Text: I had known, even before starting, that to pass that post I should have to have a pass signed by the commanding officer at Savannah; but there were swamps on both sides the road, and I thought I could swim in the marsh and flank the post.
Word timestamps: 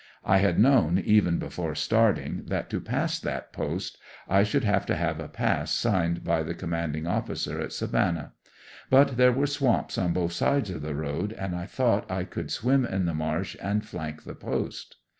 I 0.25 0.39
had 0.39 0.57
known, 0.57 0.97
even 0.97 1.37
before 1.37 1.75
starting, 1.75 2.45
that 2.47 2.71
to 2.71 2.81
pass 2.81 3.19
that 3.19 3.53
post 3.53 3.99
I 4.27 4.41
should 4.41 4.63
have 4.63 4.83
to 4.87 4.95
have 4.95 5.19
a 5.19 5.27
pass 5.27 5.69
signed 5.69 6.23
by 6.23 6.41
the 6.41 6.55
commanding 6.55 7.05
officer 7.05 7.61
at 7.61 7.71
Savannah; 7.71 8.31
but 8.89 9.15
there 9.15 9.31
were 9.31 9.45
swamps 9.45 9.99
on 9.99 10.11
both 10.11 10.31
sides 10.33 10.73
the 10.73 10.95
road, 10.95 11.33
and 11.33 11.55
I 11.55 11.67
thought 11.67 12.09
I 12.09 12.23
could 12.23 12.49
swim 12.49 12.83
in 12.83 13.05
the 13.05 13.13
marsh 13.13 13.55
and 13.61 13.85
flank 13.85 14.23
the 14.23 14.33
post. 14.33 14.95